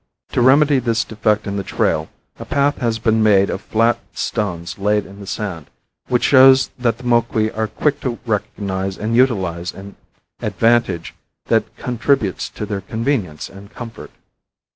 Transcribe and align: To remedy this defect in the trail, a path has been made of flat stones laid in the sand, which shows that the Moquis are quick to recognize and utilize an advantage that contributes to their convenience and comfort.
To 0.31 0.41
remedy 0.41 0.79
this 0.79 1.03
defect 1.03 1.45
in 1.45 1.57
the 1.57 1.63
trail, 1.63 2.09
a 2.39 2.43
path 2.45 2.79
has 2.79 2.97
been 2.97 3.21
made 3.21 3.51
of 3.51 3.61
flat 3.61 3.99
stones 4.13 4.79
laid 4.79 5.05
in 5.05 5.19
the 5.19 5.27
sand, 5.27 5.67
which 6.07 6.23
shows 6.23 6.71
that 6.79 6.97
the 6.97 7.03
Moquis 7.03 7.51
are 7.55 7.67
quick 7.67 8.01
to 8.01 8.17
recognize 8.25 8.97
and 8.97 9.15
utilize 9.15 9.71
an 9.75 9.95
advantage 10.41 11.13
that 11.49 11.75
contributes 11.77 12.49
to 12.49 12.65
their 12.65 12.81
convenience 12.81 13.47
and 13.47 13.71
comfort. 13.75 14.09